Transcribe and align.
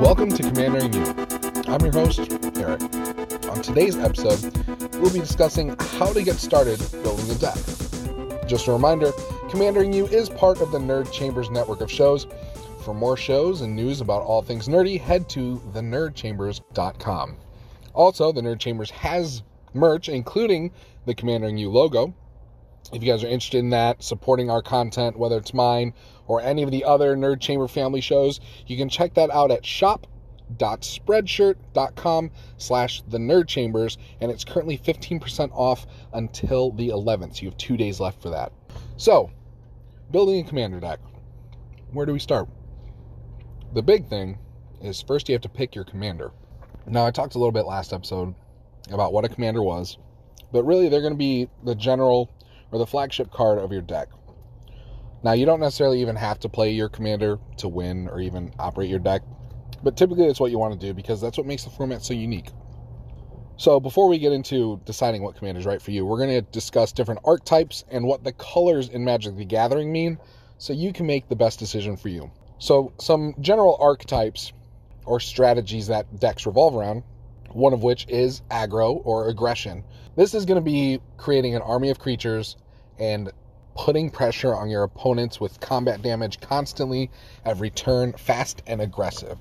Welcome 0.00 0.30
to 0.30 0.42
Commander 0.44 0.78
and 0.78 0.94
You. 0.94 1.02
I'm 1.66 1.80
your 1.80 1.92
host, 1.92 2.20
Eric. 2.56 2.80
On 3.50 3.60
today's 3.60 3.96
episode, 3.96 4.56
we'll 4.94 5.12
be 5.12 5.18
discussing 5.18 5.76
how 5.98 6.12
to 6.12 6.22
get 6.22 6.36
started 6.36 6.78
building 7.02 7.28
a 7.28 7.34
deck. 7.34 7.56
Just 8.46 8.68
a 8.68 8.72
reminder 8.72 9.10
Commander 9.50 9.82
and 9.82 9.92
You 9.92 10.06
is 10.06 10.28
part 10.28 10.60
of 10.60 10.70
the 10.70 10.78
Nerd 10.78 11.10
Chambers 11.10 11.50
network 11.50 11.80
of 11.80 11.90
shows. 11.90 12.28
For 12.84 12.94
more 12.94 13.16
shows 13.16 13.62
and 13.62 13.74
news 13.74 14.00
about 14.00 14.22
all 14.22 14.40
things 14.40 14.68
nerdy, 14.68 15.00
head 15.00 15.28
to 15.30 15.60
thenerdchambers.com. 15.74 17.36
Also, 17.92 18.30
the 18.30 18.40
Nerd 18.40 18.60
Chambers 18.60 18.90
has 18.90 19.42
merch, 19.74 20.08
including 20.08 20.70
the 21.06 21.14
Commander 21.14 21.48
and 21.48 21.58
You 21.58 21.70
logo. 21.70 22.14
If 22.92 23.02
you 23.02 23.10
guys 23.10 23.24
are 23.24 23.28
interested 23.28 23.58
in 23.58 23.70
that, 23.70 24.00
supporting 24.02 24.50
our 24.50 24.60
content, 24.62 25.18
whether 25.18 25.38
it's 25.38 25.52
mine 25.52 25.92
or 26.26 26.40
any 26.40 26.62
of 26.62 26.70
the 26.70 26.84
other 26.84 27.16
Nerd 27.16 27.40
Chamber 27.40 27.66
family 27.68 28.00
shows, 28.00 28.40
you 28.66 28.76
can 28.76 28.88
check 28.88 29.14
that 29.14 29.30
out 29.30 29.50
at 29.50 29.66
shop.spreadshirt.com 29.66 32.30
slash 32.58 33.02
the 33.08 33.18
nerd 33.18 33.48
chambers 33.48 33.98
and 34.20 34.30
it's 34.30 34.44
currently 34.44 34.78
15% 34.78 35.50
off 35.52 35.84
until 36.12 36.70
the 36.72 36.90
11th 36.90 37.36
so 37.36 37.42
you 37.42 37.48
have 37.48 37.58
two 37.58 37.76
days 37.76 37.98
left 37.98 38.22
for 38.22 38.30
that. 38.30 38.52
So 38.96 39.32
building 40.12 40.44
a 40.44 40.48
commander 40.48 40.78
deck. 40.78 41.00
Where 41.92 42.06
do 42.06 42.12
we 42.12 42.20
start? 42.20 42.48
The 43.74 43.82
big 43.82 44.08
thing 44.08 44.38
is 44.80 45.02
first 45.02 45.28
you 45.28 45.34
have 45.34 45.42
to 45.42 45.48
pick 45.48 45.74
your 45.74 45.82
commander. 45.84 46.30
Now 46.86 47.04
i 47.04 47.10
talked 47.10 47.34
a 47.34 47.38
little 47.38 47.50
bit 47.50 47.66
last 47.66 47.92
episode 47.92 48.32
about 48.92 49.12
what 49.12 49.24
a 49.24 49.28
commander 49.28 49.62
was 49.62 49.98
but 50.52 50.64
really 50.64 50.88
they're 50.88 51.00
going 51.00 51.12
to 51.12 51.18
be 51.18 51.48
the 51.64 51.74
general 51.74 52.30
or 52.72 52.78
the 52.78 52.86
flagship 52.86 53.30
card 53.30 53.58
of 53.58 53.72
your 53.72 53.82
deck. 53.82 54.08
Now, 55.22 55.32
you 55.32 55.46
don't 55.46 55.60
necessarily 55.60 56.00
even 56.00 56.16
have 56.16 56.38
to 56.40 56.48
play 56.48 56.70
your 56.70 56.88
commander 56.88 57.38
to 57.58 57.68
win 57.68 58.08
or 58.08 58.20
even 58.20 58.52
operate 58.58 58.90
your 58.90 58.98
deck, 58.98 59.22
but 59.82 59.96
typically 59.96 60.26
that's 60.26 60.40
what 60.40 60.50
you 60.50 60.58
want 60.58 60.78
to 60.78 60.86
do 60.86 60.94
because 60.94 61.20
that's 61.20 61.38
what 61.38 61.46
makes 61.46 61.64
the 61.64 61.70
format 61.70 62.02
so 62.02 62.14
unique. 62.14 62.50
So, 63.58 63.80
before 63.80 64.08
we 64.08 64.18
get 64.18 64.32
into 64.32 64.80
deciding 64.84 65.22
what 65.22 65.36
commander 65.36 65.58
is 65.58 65.66
right 65.66 65.80
for 65.80 65.90
you, 65.90 66.04
we're 66.04 66.18
going 66.18 66.44
to 66.44 66.50
discuss 66.52 66.92
different 66.92 67.20
archetypes 67.24 67.84
and 67.90 68.04
what 68.04 68.22
the 68.22 68.32
colors 68.32 68.90
in 68.90 69.02
Magic 69.04 69.34
the 69.36 69.46
Gathering 69.46 69.90
mean 69.90 70.18
so 70.58 70.72
you 70.72 70.92
can 70.92 71.06
make 71.06 71.28
the 71.28 71.36
best 71.36 71.58
decision 71.58 71.96
for 71.96 72.08
you. 72.08 72.30
So, 72.58 72.92
some 72.98 73.34
general 73.40 73.76
archetypes 73.80 74.52
or 75.06 75.20
strategies 75.20 75.86
that 75.86 76.20
decks 76.20 76.44
revolve 76.44 76.74
around, 76.74 77.02
one 77.56 77.72
of 77.72 77.82
which 77.82 78.06
is 78.08 78.42
aggro 78.50 79.00
or 79.04 79.28
aggression. 79.28 79.82
This 80.14 80.34
is 80.34 80.44
going 80.44 80.56
to 80.56 80.64
be 80.64 81.00
creating 81.16 81.54
an 81.54 81.62
army 81.62 81.88
of 81.88 81.98
creatures 81.98 82.56
and 82.98 83.32
putting 83.74 84.10
pressure 84.10 84.54
on 84.54 84.68
your 84.68 84.82
opponents 84.82 85.40
with 85.40 85.58
combat 85.58 86.02
damage 86.02 86.38
constantly 86.40 87.10
every 87.46 87.70
turn, 87.70 88.12
fast 88.12 88.62
and 88.66 88.82
aggressive. 88.82 89.38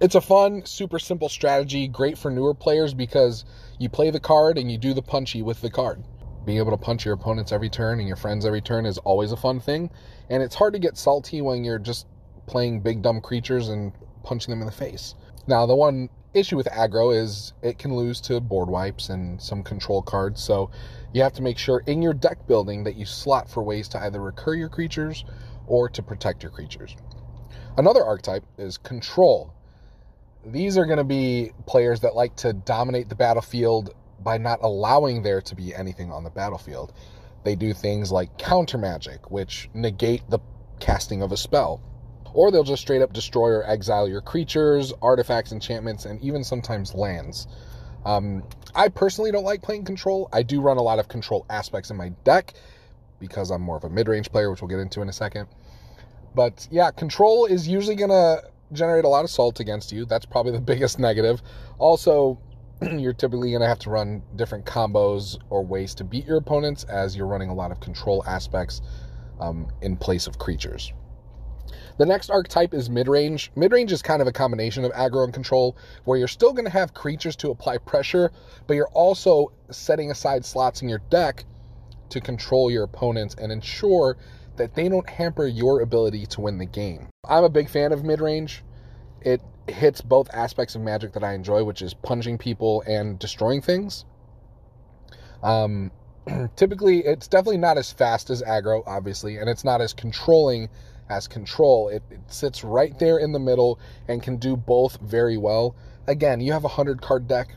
It's 0.00 0.14
a 0.14 0.20
fun, 0.20 0.64
super 0.64 1.00
simple 1.00 1.28
strategy, 1.28 1.88
great 1.88 2.16
for 2.16 2.30
newer 2.30 2.54
players 2.54 2.94
because 2.94 3.44
you 3.80 3.88
play 3.88 4.10
the 4.10 4.20
card 4.20 4.56
and 4.56 4.70
you 4.70 4.78
do 4.78 4.94
the 4.94 5.02
punchy 5.02 5.42
with 5.42 5.60
the 5.60 5.70
card. 5.70 6.04
Being 6.44 6.58
able 6.58 6.70
to 6.70 6.76
punch 6.76 7.04
your 7.04 7.14
opponents 7.14 7.50
every 7.50 7.68
turn 7.68 7.98
and 7.98 8.06
your 8.06 8.16
friends 8.16 8.46
every 8.46 8.60
turn 8.60 8.86
is 8.86 8.98
always 8.98 9.32
a 9.32 9.36
fun 9.36 9.58
thing, 9.58 9.90
and 10.30 10.40
it's 10.40 10.54
hard 10.54 10.74
to 10.74 10.78
get 10.78 10.96
salty 10.96 11.42
when 11.42 11.64
you're 11.64 11.78
just 11.80 12.06
playing 12.46 12.80
big 12.80 13.02
dumb 13.02 13.20
creatures 13.20 13.70
and 13.70 13.92
punching 14.22 14.52
them 14.52 14.60
in 14.60 14.66
the 14.66 14.72
face. 14.72 15.14
Now, 15.46 15.66
the 15.66 15.74
one 15.74 16.08
issue 16.34 16.56
with 16.56 16.66
aggro 16.66 17.16
is 17.16 17.52
it 17.62 17.78
can 17.78 17.94
lose 17.94 18.20
to 18.22 18.40
board 18.40 18.68
wipes 18.68 19.08
and 19.08 19.40
some 19.40 19.62
control 19.62 20.02
cards. 20.02 20.42
So 20.42 20.70
you 21.12 21.22
have 21.22 21.32
to 21.34 21.42
make 21.42 21.58
sure 21.58 21.82
in 21.86 22.02
your 22.02 22.12
deck 22.12 22.46
building 22.46 22.84
that 22.84 22.96
you 22.96 23.06
slot 23.06 23.48
for 23.48 23.62
ways 23.62 23.88
to 23.88 24.02
either 24.02 24.20
recur 24.20 24.54
your 24.54 24.68
creatures 24.68 25.24
or 25.66 25.88
to 25.88 26.02
protect 26.02 26.42
your 26.42 26.52
creatures. 26.52 26.96
Another 27.76 28.04
archetype 28.04 28.44
is 28.58 28.76
control. 28.78 29.52
These 30.44 30.76
are 30.76 30.84
going 30.84 30.98
to 30.98 31.04
be 31.04 31.52
players 31.66 32.00
that 32.00 32.14
like 32.14 32.36
to 32.36 32.52
dominate 32.52 33.08
the 33.08 33.14
battlefield 33.14 33.94
by 34.20 34.38
not 34.38 34.60
allowing 34.62 35.22
there 35.22 35.40
to 35.42 35.54
be 35.54 35.74
anything 35.74 36.12
on 36.12 36.24
the 36.24 36.30
battlefield. 36.30 36.92
They 37.44 37.54
do 37.56 37.72
things 37.72 38.10
like 38.12 38.38
counter 38.38 38.78
magic, 38.78 39.30
which 39.30 39.68
negate 39.74 40.22
the 40.28 40.38
casting 40.80 41.22
of 41.22 41.32
a 41.32 41.36
spell 41.36 41.80
or 42.34 42.50
they'll 42.50 42.64
just 42.64 42.82
straight 42.82 43.00
up 43.00 43.12
destroy 43.12 43.48
or 43.48 43.68
exile 43.68 44.08
your 44.08 44.20
creatures, 44.20 44.92
artifacts, 45.00 45.52
enchantments, 45.52 46.04
and 46.04 46.20
even 46.22 46.44
sometimes 46.44 46.94
lands. 46.94 47.46
Um, 48.04 48.42
I 48.74 48.88
personally 48.88 49.32
don't 49.32 49.44
like 49.44 49.62
playing 49.62 49.84
control. 49.84 50.28
I 50.32 50.42
do 50.42 50.60
run 50.60 50.76
a 50.76 50.82
lot 50.82 50.98
of 50.98 51.08
control 51.08 51.46
aspects 51.48 51.90
in 51.90 51.96
my 51.96 52.10
deck 52.24 52.54
because 53.18 53.50
I'm 53.50 53.62
more 53.62 53.76
of 53.76 53.84
a 53.84 53.90
mid 53.90 54.08
range 54.08 54.30
player, 54.30 54.50
which 54.50 54.60
we'll 54.60 54.68
get 54.68 54.80
into 54.80 55.00
in 55.00 55.08
a 55.08 55.12
second. 55.12 55.48
But 56.34 56.68
yeah, 56.70 56.90
control 56.90 57.46
is 57.46 57.66
usually 57.66 57.96
going 57.96 58.10
to 58.10 58.42
generate 58.72 59.04
a 59.04 59.08
lot 59.08 59.24
of 59.24 59.30
salt 59.30 59.60
against 59.60 59.92
you. 59.92 60.04
That's 60.04 60.26
probably 60.26 60.52
the 60.52 60.60
biggest 60.72 60.98
negative. 60.98 61.40
Also, 61.78 62.38
you're 62.82 63.12
typically 63.12 63.50
going 63.50 63.62
to 63.62 63.68
have 63.68 63.78
to 63.80 63.90
run 63.90 64.22
different 64.36 64.66
combos 64.66 65.38
or 65.48 65.64
ways 65.64 65.94
to 65.94 66.04
beat 66.04 66.26
your 66.26 66.38
opponents 66.38 66.84
as 66.84 67.16
you're 67.16 67.26
running 67.26 67.48
a 67.48 67.54
lot 67.54 67.70
of 67.70 67.80
control 67.80 68.24
aspects 68.26 68.82
um, 69.40 69.68
in 69.82 69.96
place 69.96 70.26
of 70.26 70.38
creatures. 70.38 70.92
The 71.96 72.06
next 72.06 72.28
archetype 72.28 72.74
is 72.74 72.90
mid 72.90 73.06
range. 73.06 73.52
Mid 73.54 73.72
range 73.72 73.92
is 73.92 74.02
kind 74.02 74.20
of 74.20 74.26
a 74.26 74.32
combination 74.32 74.84
of 74.84 74.92
aggro 74.92 75.24
and 75.24 75.32
control, 75.32 75.76
where 76.04 76.18
you're 76.18 76.26
still 76.26 76.52
going 76.52 76.64
to 76.64 76.70
have 76.70 76.92
creatures 76.92 77.36
to 77.36 77.50
apply 77.50 77.78
pressure, 77.78 78.32
but 78.66 78.74
you're 78.74 78.88
also 78.88 79.52
setting 79.70 80.10
aside 80.10 80.44
slots 80.44 80.82
in 80.82 80.88
your 80.88 81.00
deck 81.10 81.44
to 82.10 82.20
control 82.20 82.70
your 82.70 82.84
opponents 82.84 83.36
and 83.40 83.52
ensure 83.52 84.16
that 84.56 84.74
they 84.74 84.88
don't 84.88 85.08
hamper 85.08 85.46
your 85.46 85.80
ability 85.80 86.26
to 86.26 86.40
win 86.40 86.58
the 86.58 86.66
game. 86.66 87.08
I'm 87.28 87.44
a 87.44 87.48
big 87.48 87.68
fan 87.68 87.92
of 87.92 88.04
mid 88.04 88.20
range. 88.20 88.64
It 89.20 89.40
hits 89.68 90.00
both 90.00 90.28
aspects 90.34 90.74
of 90.74 90.82
magic 90.82 91.12
that 91.12 91.24
I 91.24 91.32
enjoy, 91.32 91.64
which 91.64 91.80
is 91.80 91.94
punching 91.94 92.38
people 92.38 92.82
and 92.86 93.18
destroying 93.18 93.62
things. 93.62 94.04
Um, 95.42 95.90
typically, 96.56 97.04
it's 97.04 97.28
definitely 97.28 97.58
not 97.58 97.78
as 97.78 97.92
fast 97.92 98.30
as 98.30 98.42
aggro, 98.42 98.82
obviously, 98.86 99.36
and 99.36 99.48
it's 99.48 99.64
not 99.64 99.80
as 99.80 99.92
controlling 99.92 100.68
as 101.08 101.28
control. 101.28 101.88
It, 101.88 102.02
it 102.10 102.20
sits 102.28 102.64
right 102.64 102.98
there 102.98 103.18
in 103.18 103.32
the 103.32 103.38
middle 103.38 103.78
and 104.08 104.22
can 104.22 104.36
do 104.36 104.56
both 104.56 104.98
very 105.00 105.36
well. 105.36 105.74
Again, 106.06 106.40
you 106.40 106.52
have 106.52 106.64
a 106.64 106.68
100 106.68 107.00
card 107.00 107.28
deck, 107.28 107.54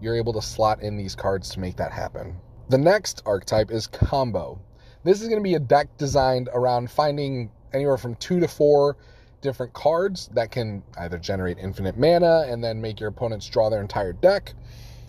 you're 0.00 0.16
able 0.16 0.32
to 0.34 0.42
slot 0.42 0.82
in 0.82 0.96
these 0.96 1.14
cards 1.14 1.50
to 1.50 1.60
make 1.60 1.76
that 1.76 1.92
happen. 1.92 2.36
The 2.68 2.78
next 2.78 3.22
archetype 3.26 3.70
is 3.70 3.86
combo. 3.86 4.60
This 5.04 5.20
is 5.20 5.28
going 5.28 5.40
to 5.40 5.44
be 5.44 5.54
a 5.54 5.60
deck 5.60 5.88
designed 5.98 6.48
around 6.52 6.90
finding 6.90 7.50
anywhere 7.72 7.96
from 7.96 8.14
two 8.16 8.40
to 8.40 8.48
four 8.48 8.96
different 9.40 9.72
cards 9.72 10.28
that 10.34 10.50
can 10.50 10.82
either 10.98 11.18
generate 11.18 11.58
infinite 11.58 11.98
mana 11.98 12.46
and 12.48 12.62
then 12.62 12.80
make 12.80 13.00
your 13.00 13.08
opponents 13.08 13.46
draw 13.48 13.68
their 13.68 13.80
entire 13.80 14.12
deck, 14.12 14.54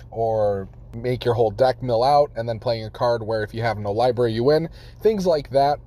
or 0.10 0.68
make 0.96 1.26
your 1.26 1.34
whole 1.34 1.52
deck 1.52 1.82
mill 1.82 2.04
out 2.04 2.32
and 2.36 2.48
then 2.48 2.60
playing 2.60 2.86
a 2.86 2.90
card 2.90 3.24
where 3.24 3.44
if 3.44 3.54
you 3.54 3.62
have 3.62 3.78
no 3.78 3.92
library, 3.92 4.34
you 4.34 4.44
win. 4.44 4.70
Things 5.02 5.26
like 5.26 5.50
that 5.52 5.80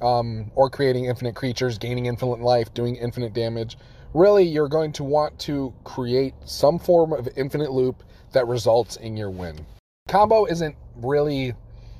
um, 0.00 0.50
or 0.54 0.70
creating 0.70 1.06
infinite 1.06 1.34
creatures, 1.34 1.78
gaining 1.78 2.06
infinite 2.06 2.40
life, 2.40 2.72
doing 2.74 2.96
infinite 2.96 3.32
damage. 3.32 3.76
Really, 4.14 4.44
you're 4.44 4.68
going 4.68 4.92
to 4.92 5.04
want 5.04 5.38
to 5.40 5.72
create 5.84 6.34
some 6.44 6.78
form 6.78 7.12
of 7.12 7.28
infinite 7.36 7.72
loop 7.72 8.02
that 8.32 8.46
results 8.46 8.96
in 8.96 9.16
your 9.16 9.30
win. 9.30 9.66
Combo 10.08 10.46
isn't 10.46 10.76
really 10.96 11.54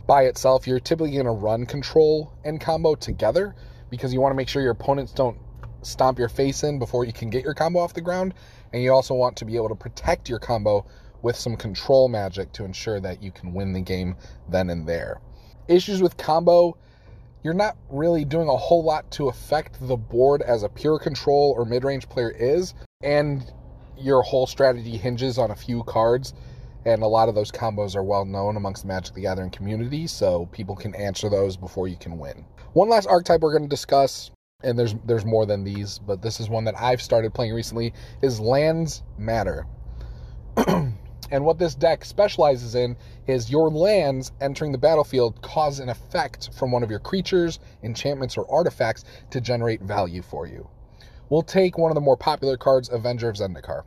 by 0.06 0.24
itself. 0.24 0.66
You're 0.66 0.80
typically 0.80 1.12
going 1.12 1.26
to 1.26 1.32
run 1.32 1.66
control 1.66 2.32
and 2.44 2.60
combo 2.60 2.94
together 2.94 3.54
because 3.90 4.12
you 4.12 4.20
want 4.20 4.32
to 4.32 4.36
make 4.36 4.48
sure 4.48 4.62
your 4.62 4.72
opponents 4.72 5.12
don't 5.12 5.38
stomp 5.82 6.18
your 6.18 6.28
face 6.28 6.62
in 6.62 6.78
before 6.78 7.04
you 7.04 7.12
can 7.12 7.30
get 7.30 7.44
your 7.44 7.54
combo 7.54 7.80
off 7.80 7.94
the 7.94 8.00
ground. 8.00 8.34
And 8.72 8.82
you 8.82 8.92
also 8.92 9.14
want 9.14 9.36
to 9.38 9.44
be 9.44 9.56
able 9.56 9.68
to 9.68 9.74
protect 9.74 10.28
your 10.28 10.38
combo 10.38 10.86
with 11.22 11.36
some 11.36 11.56
control 11.56 12.08
magic 12.08 12.52
to 12.52 12.64
ensure 12.64 13.00
that 13.00 13.22
you 13.22 13.32
can 13.32 13.52
win 13.52 13.72
the 13.72 13.80
game 13.80 14.16
then 14.48 14.70
and 14.70 14.86
there. 14.86 15.20
Issues 15.68 16.00
with 16.00 16.16
combo 16.16 16.76
you're 17.46 17.54
not 17.54 17.76
really 17.88 18.24
doing 18.24 18.48
a 18.48 18.56
whole 18.56 18.82
lot 18.82 19.08
to 19.12 19.28
affect 19.28 19.78
the 19.86 19.96
board 19.96 20.42
as 20.42 20.64
a 20.64 20.68
pure 20.68 20.98
control 20.98 21.54
or 21.56 21.64
mid 21.64 21.84
range 21.84 22.08
player 22.08 22.30
is. 22.30 22.74
And 23.04 23.48
your 23.96 24.22
whole 24.22 24.48
strategy 24.48 24.96
hinges 24.96 25.38
on 25.38 25.52
a 25.52 25.54
few 25.54 25.84
cards. 25.84 26.34
And 26.86 27.04
a 27.04 27.06
lot 27.06 27.28
of 27.28 27.36
those 27.36 27.52
combos 27.52 27.94
are 27.94 28.02
well 28.02 28.24
known 28.24 28.56
amongst 28.56 28.82
the 28.82 28.88
Magic 28.88 29.14
the 29.14 29.20
Gathering 29.20 29.50
community, 29.50 30.08
so 30.08 30.46
people 30.46 30.74
can 30.74 30.92
answer 30.96 31.30
those 31.30 31.56
before 31.56 31.86
you 31.86 31.96
can 31.96 32.18
win. 32.18 32.44
One 32.72 32.88
last 32.88 33.06
archetype 33.06 33.42
we're 33.42 33.52
going 33.52 33.62
to 33.62 33.68
discuss, 33.68 34.32
and 34.64 34.76
there's 34.76 34.96
there's 35.04 35.24
more 35.24 35.46
than 35.46 35.62
these, 35.62 36.00
but 36.00 36.22
this 36.22 36.40
is 36.40 36.48
one 36.48 36.64
that 36.64 36.80
I've 36.80 37.02
started 37.02 37.32
playing 37.32 37.54
recently, 37.54 37.92
is 38.22 38.40
Lands 38.40 39.04
Matter. 39.18 39.66
And 41.30 41.44
what 41.44 41.58
this 41.58 41.74
deck 41.74 42.04
specializes 42.04 42.74
in 42.74 42.96
is 43.26 43.50
your 43.50 43.70
lands 43.70 44.32
entering 44.40 44.72
the 44.72 44.78
battlefield 44.78 45.42
cause 45.42 45.80
an 45.80 45.88
effect 45.88 46.50
from 46.54 46.70
one 46.70 46.82
of 46.82 46.90
your 46.90 47.00
creatures, 47.00 47.58
enchantments, 47.82 48.36
or 48.36 48.50
artifacts 48.50 49.04
to 49.30 49.40
generate 49.40 49.82
value 49.82 50.22
for 50.22 50.46
you. 50.46 50.68
We'll 51.28 51.42
take 51.42 51.76
one 51.76 51.90
of 51.90 51.96
the 51.96 52.00
more 52.00 52.16
popular 52.16 52.56
cards, 52.56 52.88
Avenger 52.88 53.28
of 53.28 53.36
Zendikar. 53.36 53.82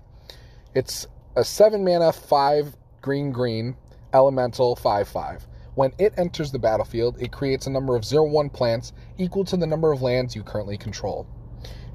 It's 0.76 1.08
a 1.36 1.44
7 1.44 1.84
mana, 1.84 2.12
5 2.12 2.76
green 3.02 3.32
green, 3.32 3.76
elemental 4.14 4.76
5 4.76 5.08
5. 5.08 5.48
When 5.76 5.94
it 5.98 6.14
enters 6.18 6.52
the 6.52 6.60
battlefield, 6.60 7.22
it 7.22 7.32
creates 7.32 7.66
a 7.66 7.70
number 7.70 7.96
of 7.96 8.04
0 8.04 8.26
1 8.26 8.50
plants 8.50 8.92
equal 9.18 9.46
to 9.46 9.56
the 9.56 9.68
number 9.68 9.94
of 9.94 10.02
lands 10.02 10.36
you 10.36 10.44
currently 10.44 10.78
control. 10.78 11.26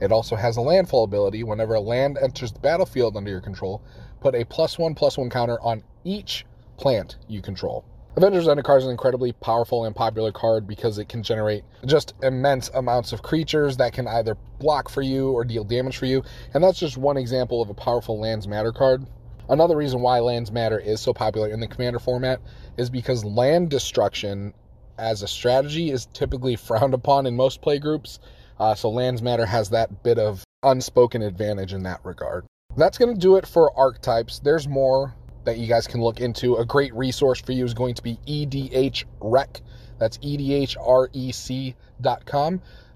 It 0.00 0.10
also 0.10 0.36
has 0.36 0.56
a 0.56 0.62
landfall 0.62 1.04
ability. 1.04 1.44
Whenever 1.44 1.74
a 1.74 1.80
land 1.80 2.18
enters 2.20 2.52
the 2.52 2.58
battlefield 2.60 3.16
under 3.16 3.30
your 3.30 3.40
control, 3.40 3.82
put 4.24 4.34
a 4.34 4.42
plus 4.42 4.78
one 4.78 4.94
plus 4.94 5.18
one 5.18 5.28
counter 5.28 5.60
on 5.60 5.84
each 6.02 6.46
plant 6.78 7.18
you 7.28 7.42
control. 7.42 7.84
Avengers 8.16 8.46
Zendikar 8.46 8.78
is 8.78 8.84
an 8.84 8.90
incredibly 8.90 9.32
powerful 9.32 9.84
and 9.84 9.94
popular 9.94 10.32
card 10.32 10.66
because 10.66 10.96
it 10.96 11.10
can 11.10 11.22
generate 11.22 11.62
just 11.84 12.14
immense 12.22 12.70
amounts 12.72 13.12
of 13.12 13.20
creatures 13.20 13.76
that 13.76 13.92
can 13.92 14.08
either 14.08 14.38
block 14.60 14.88
for 14.88 15.02
you 15.02 15.32
or 15.32 15.44
deal 15.44 15.62
damage 15.62 15.98
for 15.98 16.06
you. 16.06 16.22
And 16.54 16.64
that's 16.64 16.78
just 16.78 16.96
one 16.96 17.18
example 17.18 17.60
of 17.60 17.68
a 17.68 17.74
powerful 17.74 18.18
Lands 18.18 18.48
Matter 18.48 18.72
card. 18.72 19.04
Another 19.50 19.76
reason 19.76 20.00
why 20.00 20.20
Lands 20.20 20.50
Matter 20.50 20.78
is 20.78 21.02
so 21.02 21.12
popular 21.12 21.50
in 21.50 21.60
the 21.60 21.66
Commander 21.66 21.98
format 21.98 22.40
is 22.78 22.88
because 22.88 23.26
land 23.26 23.68
destruction 23.68 24.54
as 24.96 25.20
a 25.20 25.28
strategy 25.28 25.90
is 25.90 26.06
typically 26.14 26.56
frowned 26.68 26.94
upon 26.94 27.26
in 27.26 27.36
most 27.36 27.60
play 27.60 27.78
groups. 27.78 28.20
Uh, 28.58 28.74
so 28.74 28.88
Lands 28.88 29.20
Matter 29.20 29.44
has 29.44 29.68
that 29.70 30.02
bit 30.02 30.18
of 30.18 30.42
unspoken 30.62 31.20
advantage 31.20 31.74
in 31.74 31.82
that 31.82 32.00
regard. 32.04 32.46
That's 32.76 32.98
going 32.98 33.14
to 33.14 33.20
do 33.20 33.36
it 33.36 33.46
for 33.46 33.70
archetypes. 33.78 34.40
There's 34.40 34.66
more 34.66 35.14
that 35.44 35.58
you 35.58 35.68
guys 35.68 35.86
can 35.86 36.00
look 36.02 36.20
into. 36.20 36.56
A 36.56 36.64
great 36.64 36.92
resource 36.94 37.40
for 37.40 37.52
you 37.52 37.64
is 37.64 37.72
going 37.72 37.94
to 37.94 38.02
be 38.02 38.18
EDHREC. 38.26 39.60
That's 39.98 40.18
EDHREC.com. 40.18 41.72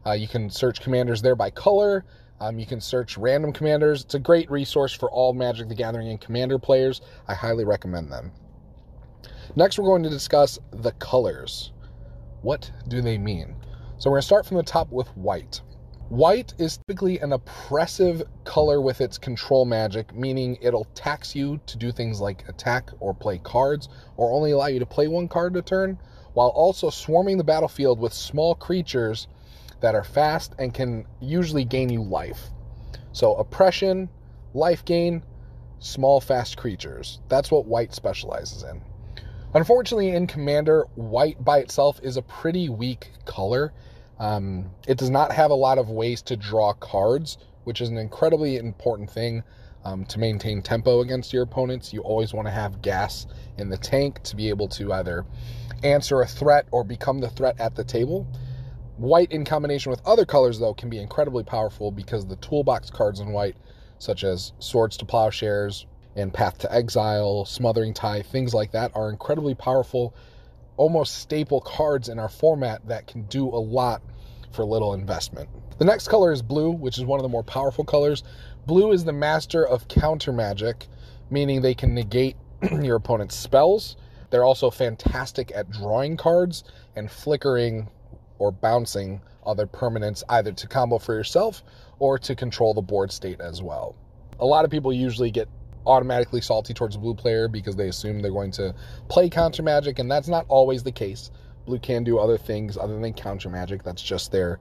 Uh, 0.06 0.12
you 0.12 0.26
can 0.26 0.50
search 0.50 0.80
commanders 0.80 1.22
there 1.22 1.36
by 1.36 1.50
color. 1.50 2.04
Um, 2.40 2.58
you 2.58 2.66
can 2.66 2.80
search 2.80 3.16
random 3.18 3.52
commanders. 3.52 4.02
It's 4.04 4.14
a 4.14 4.18
great 4.18 4.50
resource 4.50 4.92
for 4.92 5.08
all 5.10 5.32
Magic 5.32 5.68
the 5.68 5.74
Gathering 5.74 6.08
and 6.08 6.20
Commander 6.20 6.58
players. 6.58 7.00
I 7.28 7.34
highly 7.34 7.64
recommend 7.64 8.10
them. 8.10 8.32
Next, 9.54 9.78
we're 9.78 9.86
going 9.86 10.02
to 10.04 10.10
discuss 10.10 10.58
the 10.72 10.92
colors. 10.92 11.72
What 12.42 12.70
do 12.88 13.00
they 13.00 13.18
mean? 13.18 13.56
So, 13.98 14.10
we're 14.10 14.16
going 14.16 14.22
to 14.22 14.26
start 14.26 14.46
from 14.46 14.56
the 14.56 14.62
top 14.62 14.90
with 14.90 15.08
white. 15.16 15.60
White 16.08 16.54
is 16.56 16.78
typically 16.78 17.18
an 17.18 17.34
oppressive 17.34 18.22
color 18.44 18.80
with 18.80 19.02
its 19.02 19.18
control 19.18 19.66
magic, 19.66 20.14
meaning 20.14 20.56
it'll 20.62 20.86
tax 20.94 21.36
you 21.36 21.60
to 21.66 21.76
do 21.76 21.92
things 21.92 22.18
like 22.18 22.48
attack 22.48 22.90
or 22.98 23.12
play 23.12 23.36
cards, 23.36 23.90
or 24.16 24.32
only 24.32 24.52
allow 24.52 24.68
you 24.68 24.78
to 24.78 24.86
play 24.86 25.06
one 25.06 25.28
card 25.28 25.54
a 25.56 25.60
turn, 25.60 25.98
while 26.32 26.48
also 26.48 26.88
swarming 26.88 27.36
the 27.36 27.44
battlefield 27.44 28.00
with 28.00 28.14
small 28.14 28.54
creatures 28.54 29.28
that 29.80 29.94
are 29.94 30.02
fast 30.02 30.54
and 30.58 30.72
can 30.72 31.04
usually 31.20 31.64
gain 31.64 31.90
you 31.90 32.02
life. 32.02 32.40
So, 33.12 33.34
oppression, 33.34 34.08
life 34.54 34.86
gain, 34.86 35.22
small, 35.78 36.22
fast 36.22 36.56
creatures. 36.56 37.20
That's 37.28 37.50
what 37.50 37.66
white 37.66 37.92
specializes 37.92 38.62
in. 38.62 38.80
Unfortunately, 39.52 40.10
in 40.10 40.26
Commander, 40.26 40.86
white 40.94 41.44
by 41.44 41.58
itself 41.58 42.00
is 42.02 42.16
a 42.16 42.22
pretty 42.22 42.70
weak 42.70 43.10
color. 43.26 43.74
Um, 44.18 44.70
it 44.86 44.98
does 44.98 45.10
not 45.10 45.32
have 45.32 45.50
a 45.50 45.54
lot 45.54 45.78
of 45.78 45.90
ways 45.90 46.22
to 46.22 46.36
draw 46.36 46.72
cards, 46.74 47.38
which 47.64 47.80
is 47.80 47.88
an 47.88 47.98
incredibly 47.98 48.56
important 48.56 49.10
thing 49.10 49.42
um, 49.84 50.04
to 50.06 50.18
maintain 50.18 50.62
tempo 50.62 51.00
against 51.00 51.32
your 51.32 51.42
opponents. 51.42 51.92
You 51.92 52.00
always 52.00 52.34
want 52.34 52.46
to 52.46 52.52
have 52.52 52.82
gas 52.82 53.26
in 53.58 53.68
the 53.68 53.76
tank 53.76 54.22
to 54.24 54.36
be 54.36 54.48
able 54.48 54.68
to 54.68 54.92
either 54.92 55.24
answer 55.84 56.20
a 56.20 56.26
threat 56.26 56.66
or 56.72 56.84
become 56.84 57.18
the 57.20 57.30
threat 57.30 57.60
at 57.60 57.74
the 57.74 57.84
table. 57.84 58.26
White, 58.96 59.30
in 59.30 59.44
combination 59.44 59.90
with 59.90 60.04
other 60.04 60.24
colors, 60.24 60.58
though, 60.58 60.74
can 60.74 60.90
be 60.90 60.98
incredibly 60.98 61.44
powerful 61.44 61.92
because 61.92 62.26
the 62.26 62.36
toolbox 62.36 62.90
cards 62.90 63.20
in 63.20 63.30
white, 63.30 63.56
such 63.98 64.24
as 64.24 64.52
Swords 64.58 64.96
to 64.96 65.04
Plowshares 65.04 65.86
and 66.16 66.34
Path 66.34 66.58
to 66.58 66.74
Exile, 66.74 67.44
Smothering 67.44 67.94
Tithe, 67.94 68.26
things 68.26 68.52
like 68.52 68.72
that, 68.72 68.90
are 68.96 69.08
incredibly 69.08 69.54
powerful, 69.54 70.14
almost 70.78 71.18
staple 71.18 71.60
cards 71.60 72.08
in 72.08 72.18
our 72.18 72.28
format 72.28 72.86
that 72.88 73.06
can 73.06 73.22
do 73.24 73.46
a 73.48 73.60
lot 73.60 74.00
for 74.52 74.64
little 74.64 74.94
investment. 74.94 75.48
The 75.78 75.84
next 75.84 76.08
color 76.08 76.32
is 76.32 76.40
blue, 76.40 76.70
which 76.70 76.98
is 76.98 77.04
one 77.04 77.20
of 77.20 77.22
the 77.22 77.28
more 77.28 77.42
powerful 77.42 77.84
colors. 77.84 78.24
Blue 78.66 78.92
is 78.92 79.04
the 79.04 79.12
master 79.12 79.66
of 79.66 79.86
counter 79.88 80.32
magic, 80.32 80.86
meaning 81.30 81.60
they 81.60 81.74
can 81.74 81.94
negate 81.94 82.36
your 82.82 82.96
opponent's 82.96 83.36
spells. 83.36 83.96
They're 84.30 84.44
also 84.44 84.70
fantastic 84.70 85.52
at 85.54 85.70
drawing 85.70 86.16
cards 86.16 86.64
and 86.96 87.10
flickering 87.10 87.88
or 88.38 88.50
bouncing 88.50 89.20
other 89.44 89.66
permanents 89.66 90.22
either 90.28 90.52
to 90.52 90.66
combo 90.66 90.98
for 90.98 91.14
yourself 91.14 91.62
or 91.98 92.18
to 92.18 92.34
control 92.34 92.74
the 92.74 92.82
board 92.82 93.10
state 93.12 93.40
as 93.40 93.62
well. 93.62 93.96
A 94.40 94.46
lot 94.46 94.64
of 94.64 94.70
people 94.70 94.92
usually 94.92 95.30
get 95.30 95.48
automatically 95.88 96.40
salty 96.40 96.74
towards 96.74 96.94
a 96.94 96.98
blue 96.98 97.14
player 97.14 97.48
because 97.48 97.74
they 97.74 97.88
assume 97.88 98.20
they're 98.20 98.30
going 98.30 98.52
to 98.52 98.74
play 99.08 99.28
counter 99.28 99.62
magic, 99.62 99.98
and 99.98 100.10
that's 100.10 100.28
not 100.28 100.44
always 100.48 100.82
the 100.82 100.92
case. 100.92 101.30
Blue 101.66 101.78
can 101.78 102.04
do 102.04 102.18
other 102.18 102.38
things 102.38 102.76
other 102.76 102.98
than 102.98 103.12
counter 103.12 103.48
magic. 103.48 103.82
That's 103.82 104.02
just 104.02 104.30
their 104.30 104.60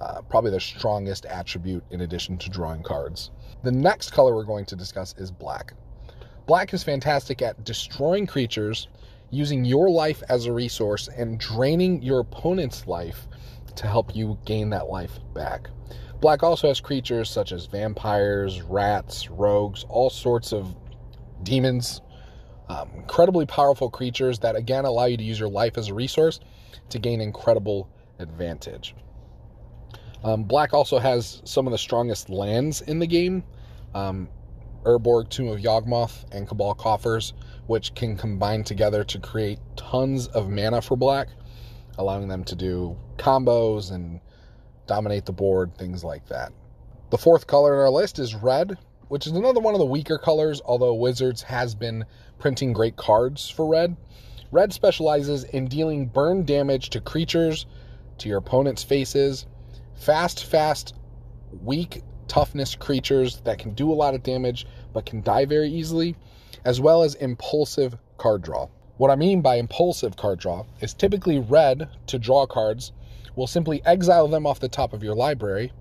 uh, 0.00 0.22
probably 0.22 0.50
their 0.50 0.60
strongest 0.60 1.26
attribute 1.26 1.84
in 1.90 2.02
addition 2.02 2.38
to 2.38 2.48
drawing 2.48 2.82
cards. 2.82 3.30
The 3.64 3.72
next 3.72 4.12
color 4.12 4.34
we're 4.34 4.44
going 4.44 4.66
to 4.66 4.76
discuss 4.76 5.14
is 5.18 5.30
black. 5.30 5.74
Black 6.46 6.72
is 6.72 6.84
fantastic 6.84 7.42
at 7.42 7.64
destroying 7.64 8.26
creatures 8.26 8.88
using 9.30 9.64
your 9.64 9.90
life 9.90 10.22
as 10.28 10.46
a 10.46 10.52
resource 10.52 11.08
and 11.08 11.38
draining 11.38 12.00
your 12.02 12.20
opponent's 12.20 12.86
life 12.86 13.26
to 13.76 13.86
help 13.86 14.14
you 14.14 14.38
gain 14.44 14.70
that 14.70 14.88
life 14.88 15.18
back. 15.34 15.68
Black 16.20 16.42
also 16.42 16.68
has 16.68 16.80
creatures 16.80 17.30
such 17.30 17.52
as 17.52 17.66
vampires, 17.66 18.62
rats, 18.62 19.30
rogues, 19.30 19.84
all 19.88 20.10
sorts 20.10 20.52
of 20.52 20.74
demons. 21.44 22.00
Um, 22.68 22.90
incredibly 22.96 23.46
powerful 23.46 23.88
creatures 23.88 24.38
that 24.40 24.56
again 24.56 24.84
allow 24.84 25.04
you 25.04 25.16
to 25.16 25.24
use 25.24 25.38
your 25.38 25.48
life 25.48 25.78
as 25.78 25.88
a 25.88 25.94
resource 25.94 26.40
to 26.90 26.98
gain 26.98 27.20
incredible 27.20 27.88
advantage. 28.18 28.94
Um, 30.24 30.44
Black 30.44 30.74
also 30.74 30.98
has 30.98 31.40
some 31.44 31.66
of 31.66 31.70
the 31.70 31.78
strongest 31.78 32.28
lands 32.28 32.82
in 32.82 32.98
the 32.98 33.06
game. 33.06 33.44
Um, 33.94 34.28
Urborg, 34.84 35.28
Tomb 35.28 35.48
of 35.48 35.60
Yawgmoth, 35.60 36.24
and 36.32 36.48
Cabal 36.48 36.74
Coffers, 36.74 37.34
which 37.66 37.94
can 37.94 38.16
combine 38.16 38.64
together 38.64 39.04
to 39.04 39.18
create 39.18 39.58
tons 39.76 40.26
of 40.28 40.48
mana 40.48 40.80
for 40.80 40.96
black, 40.96 41.28
allowing 41.98 42.28
them 42.28 42.44
to 42.44 42.54
do 42.54 42.96
combos 43.16 43.92
and 43.92 44.20
dominate 44.88 45.26
the 45.26 45.32
board, 45.32 45.76
things 45.78 46.02
like 46.02 46.26
that. 46.26 46.52
The 47.10 47.18
fourth 47.18 47.46
color 47.46 47.74
in 47.74 47.80
our 47.80 47.90
list 47.90 48.18
is 48.18 48.34
red, 48.34 48.76
which 49.06 49.26
is 49.26 49.32
another 49.32 49.60
one 49.60 49.74
of 49.74 49.78
the 49.78 49.86
weaker 49.86 50.18
colors, 50.18 50.60
although 50.64 50.94
Wizards 50.94 51.42
has 51.42 51.74
been 51.74 52.04
printing 52.40 52.72
great 52.72 52.96
cards 52.96 53.48
for 53.48 53.66
red. 53.66 53.96
Red 54.50 54.72
specializes 54.72 55.44
in 55.44 55.68
dealing 55.68 56.06
burn 56.06 56.44
damage 56.44 56.90
to 56.90 57.00
creatures, 57.00 57.66
to 58.18 58.28
your 58.28 58.38
opponent's 58.38 58.82
faces, 58.82 59.46
fast, 59.94 60.44
fast, 60.44 60.94
weak 61.62 62.02
toughness 62.26 62.74
creatures 62.74 63.40
that 63.40 63.58
can 63.58 63.72
do 63.72 63.90
a 63.90 63.94
lot 63.94 64.14
of 64.14 64.22
damage 64.22 64.66
but 64.92 65.06
can 65.06 65.22
die 65.22 65.44
very 65.44 65.70
easily, 65.70 66.16
as 66.64 66.80
well 66.80 67.02
as 67.02 67.14
impulsive 67.14 67.96
card 68.16 68.42
draw. 68.42 68.68
What 68.98 69.10
I 69.10 69.16
mean 69.16 69.40
by 69.40 69.56
impulsive 69.56 70.16
card 70.16 70.40
draw 70.40 70.64
is 70.80 70.92
typically 70.92 71.38
red 71.38 71.88
to 72.08 72.18
draw 72.18 72.46
cards 72.46 72.92
will 73.36 73.46
simply 73.46 73.82
exile 73.84 74.28
them 74.28 74.46
off 74.46 74.60
the 74.60 74.68
top 74.68 74.92
of 74.92 75.02
your 75.02 75.14
library 75.14 75.72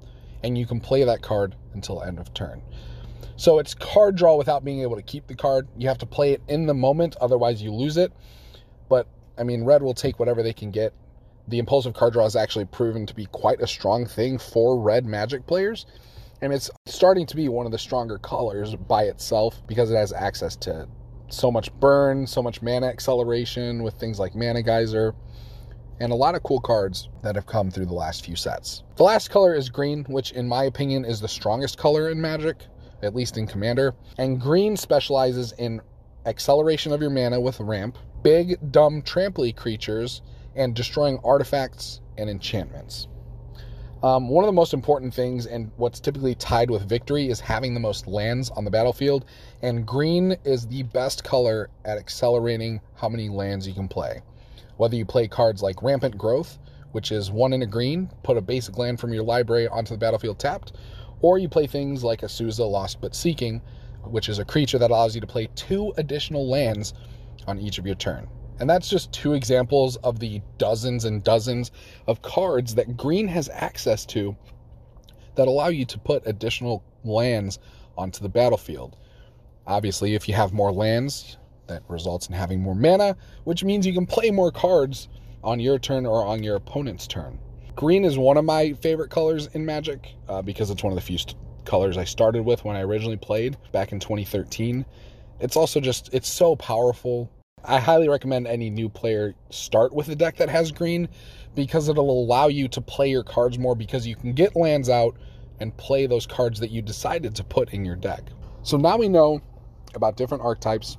and 0.43 0.57
you 0.57 0.65
can 0.65 0.79
play 0.79 1.03
that 1.03 1.21
card 1.21 1.55
until 1.73 2.03
end 2.03 2.19
of 2.19 2.33
turn. 2.33 2.61
So 3.35 3.59
it's 3.59 3.73
card 3.73 4.15
draw 4.15 4.35
without 4.35 4.63
being 4.63 4.81
able 4.81 4.95
to 4.95 5.01
keep 5.01 5.27
the 5.27 5.35
card. 5.35 5.67
You 5.77 5.87
have 5.87 5.97
to 5.99 6.05
play 6.05 6.33
it 6.33 6.41
in 6.47 6.65
the 6.65 6.73
moment, 6.73 7.15
otherwise 7.21 7.61
you 7.61 7.71
lose 7.71 7.97
it. 7.97 8.11
But 8.89 9.07
I 9.37 9.43
mean, 9.43 9.63
red 9.63 9.81
will 9.81 9.93
take 9.93 10.19
whatever 10.19 10.41
they 10.41 10.53
can 10.53 10.71
get. 10.71 10.93
The 11.47 11.59
impulsive 11.59 11.93
card 11.93 12.13
draw 12.13 12.25
is 12.25 12.35
actually 12.35 12.65
proven 12.65 13.05
to 13.05 13.13
be 13.13 13.25
quite 13.27 13.61
a 13.61 13.67
strong 13.67 14.05
thing 14.05 14.37
for 14.37 14.79
red 14.79 15.05
magic 15.05 15.45
players 15.47 15.85
and 16.41 16.53
it's 16.53 16.69
starting 16.85 17.25
to 17.25 17.35
be 17.35 17.49
one 17.49 17.65
of 17.65 17.71
the 17.71 17.77
stronger 17.77 18.17
colors 18.19 18.75
by 18.75 19.03
itself 19.03 19.61
because 19.67 19.89
it 19.89 19.95
has 19.95 20.13
access 20.13 20.55
to 20.55 20.87
so 21.29 21.51
much 21.51 21.73
burn, 21.79 22.27
so 22.27 22.41
much 22.41 22.61
mana 22.61 22.87
acceleration 22.87 23.83
with 23.83 23.95
things 23.95 24.19
like 24.19 24.35
Mana 24.35 24.61
Geyser, 24.61 25.13
and 25.99 26.11
a 26.11 26.15
lot 26.15 26.35
of 26.35 26.43
cool 26.43 26.59
cards 26.59 27.09
that 27.23 27.35
have 27.35 27.45
come 27.45 27.71
through 27.71 27.85
the 27.85 27.93
last 27.93 28.25
few 28.25 28.35
sets. 28.35 28.83
The 28.95 29.03
last 29.03 29.29
color 29.29 29.55
is 29.55 29.69
green, 29.69 30.03
which 30.05 30.31
in 30.31 30.47
my 30.47 30.65
opinion 30.65 31.05
is 31.05 31.19
the 31.19 31.27
strongest 31.27 31.77
color 31.77 32.09
in 32.09 32.21
Magic, 32.21 32.57
at 33.01 33.15
least 33.15 33.37
in 33.37 33.47
Commander. 33.47 33.95
And 34.17 34.39
green 34.39 34.77
specializes 34.77 35.53
in 35.53 35.81
acceleration 36.25 36.91
of 36.91 37.01
your 37.01 37.09
mana 37.09 37.39
with 37.39 37.59
ramp, 37.59 37.97
big, 38.21 38.71
dumb, 38.71 39.01
tramply 39.01 39.55
creatures, 39.55 40.21
and 40.55 40.75
destroying 40.75 41.19
artifacts 41.23 42.01
and 42.17 42.29
enchantments. 42.29 43.07
Um, 44.03 44.29
one 44.29 44.43
of 44.43 44.47
the 44.47 44.53
most 44.53 44.73
important 44.73 45.11
things, 45.13 45.47
and 45.47 45.71
what's 45.77 45.99
typically 45.99 46.35
tied 46.35 46.69
with 46.69 46.87
victory, 46.87 47.29
is 47.29 47.39
having 47.39 47.73
the 47.73 47.79
most 47.79 48.05
lands 48.05 48.51
on 48.51 48.63
the 48.63 48.69
battlefield. 48.69 49.25
And 49.63 49.87
green 49.87 50.35
is 50.43 50.67
the 50.67 50.83
best 50.83 51.23
color 51.23 51.69
at 51.83 51.97
accelerating 51.97 52.79
how 52.93 53.09
many 53.09 53.27
lands 53.27 53.67
you 53.67 53.73
can 53.73 53.87
play. 53.87 54.21
Whether 54.77 54.95
you 54.95 55.05
play 55.05 55.27
cards 55.27 55.61
like 55.61 55.83
Rampant 55.83 56.17
Growth, 56.17 56.57
which 56.91 57.11
is 57.11 57.29
one 57.29 57.53
in 57.53 57.61
a 57.61 57.67
green, 57.67 58.09
put 58.23 58.37
a 58.37 58.41
basic 58.41 58.77
land 58.77 58.99
from 58.99 59.13
your 59.13 59.23
library 59.23 59.67
onto 59.67 59.93
the 59.93 59.99
battlefield 59.99 60.39
tapped, 60.39 60.73
or 61.21 61.37
you 61.37 61.49
play 61.49 61.67
things 61.67 62.03
like 62.03 62.21
Azusa 62.21 62.69
Lost 62.69 63.01
But 63.01 63.15
Seeking, 63.15 63.61
which 64.03 64.29
is 64.29 64.39
a 64.39 64.45
creature 64.45 64.77
that 64.77 64.91
allows 64.91 65.15
you 65.15 65.21
to 65.21 65.27
play 65.27 65.49
two 65.55 65.93
additional 65.97 66.47
lands 66.47 66.93
on 67.47 67.59
each 67.59 67.77
of 67.77 67.85
your 67.85 67.95
turn. 67.95 68.27
And 68.59 68.69
that's 68.69 68.89
just 68.89 69.11
two 69.11 69.33
examples 69.33 69.97
of 69.97 70.19
the 70.19 70.41
dozens 70.57 71.05
and 71.05 71.23
dozens 71.23 71.71
of 72.07 72.21
cards 72.21 72.73
that 72.75 72.97
green 72.97 73.27
has 73.27 73.49
access 73.49 74.05
to 74.07 74.35
that 75.35 75.47
allow 75.47 75.67
you 75.67 75.85
to 75.85 75.99
put 75.99 76.25
additional 76.25 76.83
lands 77.03 77.59
onto 77.97 78.21
the 78.21 78.29
battlefield. 78.29 78.97
Obviously, 79.67 80.15
if 80.15 80.27
you 80.27 80.33
have 80.33 80.53
more 80.53 80.71
lands, 80.71 81.37
that 81.67 81.83
results 81.87 82.27
in 82.27 82.33
having 82.33 82.61
more 82.61 82.75
mana, 82.75 83.15
which 83.43 83.63
means 83.63 83.85
you 83.85 83.93
can 83.93 84.05
play 84.05 84.31
more 84.31 84.51
cards 84.51 85.07
on 85.43 85.59
your 85.59 85.79
turn 85.79 86.05
or 86.05 86.25
on 86.25 86.43
your 86.43 86.55
opponent's 86.55 87.07
turn. 87.07 87.39
Green 87.75 88.03
is 88.03 88.17
one 88.17 88.37
of 88.37 88.45
my 88.45 88.73
favorite 88.73 89.11
colors 89.11 89.47
in 89.53 89.65
Magic 89.65 90.15
uh, 90.27 90.41
because 90.41 90.71
it's 90.71 90.83
one 90.83 90.91
of 90.91 90.95
the 90.95 91.01
few 91.01 91.17
st- 91.17 91.35
colors 91.63 91.97
I 91.97 92.05
started 92.05 92.43
with 92.43 92.63
when 92.65 92.75
I 92.75 92.81
originally 92.81 93.17
played 93.17 93.57
back 93.71 93.91
in 93.91 93.99
2013. 93.99 94.85
It's 95.39 95.55
also 95.55 95.79
just, 95.79 96.09
it's 96.13 96.27
so 96.27 96.55
powerful. 96.55 97.29
I 97.63 97.79
highly 97.79 98.09
recommend 98.09 98.47
any 98.47 98.69
new 98.69 98.89
player 98.89 99.35
start 99.49 99.93
with 99.93 100.09
a 100.09 100.15
deck 100.15 100.37
that 100.37 100.49
has 100.49 100.71
green 100.71 101.07
because 101.53 101.89
it'll 101.89 102.09
allow 102.09 102.47
you 102.47 102.67
to 102.69 102.81
play 102.81 103.09
your 103.09 103.23
cards 103.23 103.59
more 103.59 103.75
because 103.75 104.07
you 104.07 104.15
can 104.15 104.33
get 104.33 104.55
lands 104.55 104.89
out 104.89 105.15
and 105.59 105.75
play 105.77 106.07
those 106.07 106.25
cards 106.25 106.59
that 106.59 106.71
you 106.71 106.81
decided 106.81 107.35
to 107.35 107.43
put 107.43 107.73
in 107.73 107.83
your 107.83 107.95
deck. 107.95 108.23
So 108.63 108.77
now 108.77 108.97
we 108.97 109.09
know 109.09 109.41
about 109.95 110.17
different 110.17 110.43
archetypes 110.43 110.97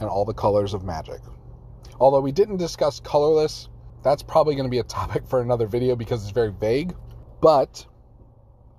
and 0.00 0.08
all 0.08 0.24
the 0.24 0.34
colors 0.34 0.74
of 0.74 0.82
magic. 0.82 1.20
Although 2.00 2.20
we 2.20 2.32
didn't 2.32 2.56
discuss 2.56 2.98
colorless, 2.98 3.68
that's 4.02 4.22
probably 4.22 4.54
going 4.54 4.64
to 4.64 4.70
be 4.70 4.78
a 4.78 4.82
topic 5.00 5.26
for 5.26 5.40
another 5.40 5.66
video 5.66 5.94
because 5.94 6.22
it's 6.22 6.32
very 6.32 6.52
vague. 6.52 6.94
But 7.40 7.86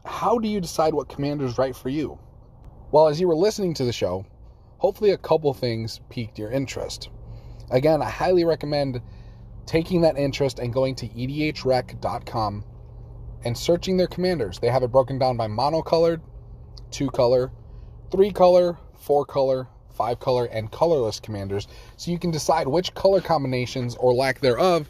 how 0.05 0.39
do 0.39 0.47
you 0.47 0.59
decide 0.59 0.93
what 0.93 1.09
commander 1.09 1.45
is 1.45 1.57
right 1.57 1.75
for 1.75 1.89
you? 1.89 2.19
Well, 2.91 3.07
as 3.07 3.21
you 3.21 3.27
were 3.27 3.35
listening 3.35 3.73
to 3.75 3.85
the 3.85 3.93
show, 3.93 4.25
hopefully 4.79 5.11
a 5.11 5.17
couple 5.17 5.53
things 5.53 6.01
piqued 6.09 6.37
your 6.37 6.51
interest. 6.51 7.09
Again, 7.69 8.01
I 8.01 8.09
highly 8.09 8.43
recommend 8.43 9.01
taking 9.65 10.01
that 10.01 10.17
interest 10.17 10.59
and 10.59 10.73
going 10.73 10.95
to 10.95 11.07
edhrec.com 11.07 12.65
and 13.45 13.57
searching 13.57 13.97
their 13.97 14.07
commanders. 14.07 14.59
They 14.59 14.69
have 14.69 14.83
it 14.83 14.91
broken 14.91 15.17
down 15.17 15.37
by 15.37 15.47
monocolored, 15.47 16.21
two 16.89 17.09
color, 17.11 17.51
three 18.11 18.31
color, 18.31 18.77
four 18.99 19.25
color, 19.25 19.67
five 20.01 20.19
color, 20.19 20.45
and 20.45 20.71
colorless 20.71 21.19
commanders. 21.19 21.67
So 21.95 22.09
you 22.09 22.17
can 22.17 22.31
decide 22.31 22.67
which 22.67 22.91
color 22.95 23.21
combinations 23.21 23.95
or 23.95 24.15
lack 24.15 24.39
thereof 24.39 24.89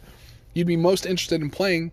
you'd 0.54 0.66
be 0.66 0.76
most 0.76 1.04
interested 1.04 1.42
in 1.42 1.50
playing 1.50 1.92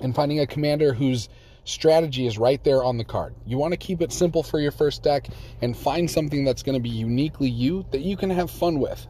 and 0.00 0.14
finding 0.14 0.40
a 0.40 0.46
commander 0.46 0.94
whose 0.94 1.28
strategy 1.64 2.26
is 2.26 2.38
right 2.38 2.64
there 2.64 2.82
on 2.82 2.96
the 2.96 3.04
card. 3.04 3.34
You 3.44 3.58
want 3.58 3.72
to 3.72 3.76
keep 3.76 4.00
it 4.00 4.12
simple 4.12 4.42
for 4.42 4.60
your 4.60 4.72
first 4.72 5.02
deck 5.02 5.28
and 5.60 5.76
find 5.76 6.10
something 6.10 6.42
that's 6.42 6.62
going 6.62 6.74
to 6.74 6.80
be 6.80 6.88
uniquely 6.88 7.50
you 7.50 7.84
that 7.90 8.00
you 8.00 8.16
can 8.16 8.30
have 8.30 8.50
fun 8.50 8.80
with. 8.80 9.06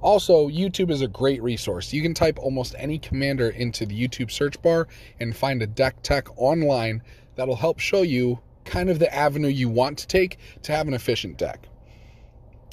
Also, 0.00 0.48
YouTube 0.48 0.90
is 0.90 1.02
a 1.02 1.08
great 1.08 1.42
resource. 1.42 1.92
You 1.92 2.00
can 2.00 2.14
type 2.14 2.38
almost 2.38 2.74
any 2.78 2.98
commander 2.98 3.50
into 3.50 3.84
the 3.84 4.08
YouTube 4.08 4.30
search 4.30 4.60
bar 4.62 4.88
and 5.20 5.36
find 5.36 5.60
a 5.60 5.66
deck 5.66 6.02
tech 6.02 6.26
online 6.38 7.02
that'll 7.36 7.56
help 7.56 7.78
show 7.78 8.00
you 8.00 8.40
kind 8.64 8.88
of 8.88 8.98
the 8.98 9.14
avenue 9.14 9.48
you 9.48 9.68
want 9.68 9.98
to 9.98 10.06
take 10.06 10.38
to 10.62 10.72
have 10.72 10.88
an 10.88 10.94
efficient 10.94 11.36
deck. 11.36 11.69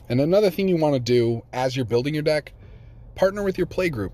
And 0.09 0.21
another 0.21 0.49
thing 0.49 0.67
you 0.67 0.77
want 0.77 0.95
to 0.95 0.99
do 0.99 1.43
as 1.53 1.75
you're 1.75 1.85
building 1.85 2.13
your 2.13 2.23
deck, 2.23 2.53
partner 3.15 3.43
with 3.43 3.57
your 3.57 3.67
play 3.67 3.89
group 3.89 4.13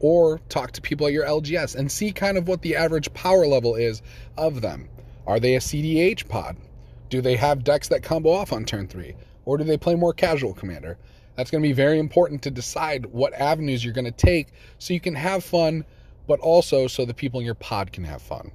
or 0.00 0.38
talk 0.48 0.72
to 0.72 0.80
people 0.80 1.06
at 1.06 1.12
your 1.12 1.24
LGS 1.24 1.74
and 1.74 1.90
see 1.90 2.12
kind 2.12 2.36
of 2.36 2.48
what 2.48 2.62
the 2.62 2.76
average 2.76 3.12
power 3.14 3.46
level 3.46 3.74
is 3.74 4.02
of 4.36 4.60
them. 4.60 4.88
Are 5.26 5.40
they 5.40 5.56
a 5.56 5.60
CEDH 5.60 6.28
pod? 6.28 6.56
Do 7.08 7.20
they 7.20 7.36
have 7.36 7.64
decks 7.64 7.88
that 7.88 8.02
combo 8.02 8.30
off 8.30 8.52
on 8.52 8.64
turn 8.64 8.86
3? 8.86 9.14
Or 9.44 9.56
do 9.56 9.64
they 9.64 9.78
play 9.78 9.94
more 9.94 10.12
casual 10.12 10.54
commander? 10.54 10.98
That's 11.34 11.50
going 11.50 11.62
to 11.62 11.68
be 11.68 11.72
very 11.72 11.98
important 11.98 12.42
to 12.42 12.50
decide 12.50 13.06
what 13.06 13.32
avenues 13.34 13.84
you're 13.84 13.94
going 13.94 14.06
to 14.06 14.10
take 14.10 14.48
so 14.78 14.94
you 14.94 15.00
can 15.00 15.14
have 15.14 15.44
fun, 15.44 15.84
but 16.26 16.40
also 16.40 16.86
so 16.86 17.04
the 17.04 17.14
people 17.14 17.40
in 17.40 17.46
your 17.46 17.54
pod 17.54 17.92
can 17.92 18.04
have 18.04 18.22
fun. 18.22 18.50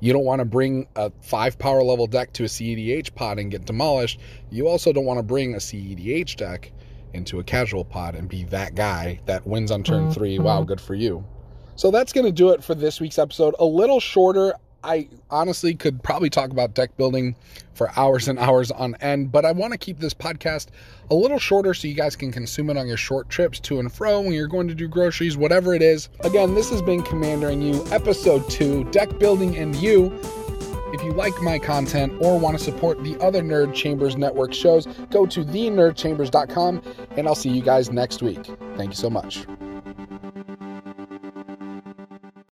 You 0.00 0.12
don't 0.12 0.24
want 0.24 0.40
to 0.40 0.44
bring 0.44 0.86
a 0.96 1.10
five 1.20 1.58
power 1.58 1.82
level 1.82 2.06
deck 2.06 2.32
to 2.34 2.44
a 2.44 2.46
CEDH 2.46 3.14
pod 3.14 3.38
and 3.38 3.50
get 3.50 3.64
demolished. 3.64 4.20
You 4.50 4.68
also 4.68 4.92
don't 4.92 5.04
want 5.04 5.18
to 5.18 5.24
bring 5.24 5.54
a 5.54 5.58
CEDH 5.58 6.36
deck 6.36 6.72
into 7.14 7.40
a 7.40 7.44
casual 7.44 7.84
pod 7.84 8.14
and 8.14 8.28
be 8.28 8.44
that 8.44 8.74
guy 8.74 9.20
that 9.26 9.46
wins 9.46 9.70
on 9.70 9.82
turn 9.82 10.04
mm-hmm. 10.04 10.12
three. 10.12 10.38
Wow, 10.38 10.58
mm-hmm. 10.58 10.68
good 10.68 10.80
for 10.80 10.94
you. 10.94 11.24
So 11.76 11.90
that's 11.90 12.12
going 12.12 12.26
to 12.26 12.32
do 12.32 12.50
it 12.50 12.62
for 12.62 12.74
this 12.74 13.00
week's 13.00 13.18
episode. 13.18 13.54
A 13.58 13.64
little 13.64 14.00
shorter. 14.00 14.54
I 14.88 15.06
honestly 15.28 15.74
could 15.74 16.02
probably 16.02 16.30
talk 16.30 16.50
about 16.50 16.72
deck 16.72 16.96
building 16.96 17.36
for 17.74 17.90
hours 17.94 18.26
and 18.26 18.38
hours 18.38 18.70
on 18.70 18.94
end, 19.02 19.30
but 19.30 19.44
I 19.44 19.52
want 19.52 19.72
to 19.72 19.78
keep 19.78 19.98
this 19.98 20.14
podcast 20.14 20.68
a 21.10 21.14
little 21.14 21.38
shorter 21.38 21.74
so 21.74 21.86
you 21.88 21.94
guys 21.94 22.16
can 22.16 22.32
consume 22.32 22.70
it 22.70 22.78
on 22.78 22.88
your 22.88 22.96
short 22.96 23.28
trips 23.28 23.60
to 23.60 23.80
and 23.80 23.92
fro 23.92 24.22
when 24.22 24.32
you're 24.32 24.48
going 24.48 24.66
to 24.66 24.74
do 24.74 24.88
groceries, 24.88 25.36
whatever 25.36 25.74
it 25.74 25.82
is. 25.82 26.08
Again, 26.20 26.54
this 26.54 26.70
has 26.70 26.80
been 26.80 27.02
Commander 27.02 27.50
and 27.50 27.62
You, 27.62 27.84
episode 27.92 28.48
two, 28.48 28.84
deck 28.84 29.18
building 29.18 29.58
and 29.58 29.76
you. 29.76 30.18
If 30.94 31.02
you 31.02 31.12
like 31.12 31.38
my 31.42 31.58
content 31.58 32.14
or 32.22 32.38
want 32.40 32.56
to 32.56 32.64
support 32.64 33.04
the 33.04 33.14
other 33.22 33.42
Nerd 33.42 33.74
Chambers 33.74 34.16
Network 34.16 34.54
shows, 34.54 34.86
go 35.10 35.26
to 35.26 35.44
thenerdchambers.com 35.44 36.82
and 37.10 37.28
I'll 37.28 37.34
see 37.34 37.50
you 37.50 37.60
guys 37.60 37.92
next 37.92 38.22
week. 38.22 38.42
Thank 38.78 38.92
you 38.92 38.96
so 38.96 39.10
much. 39.10 39.44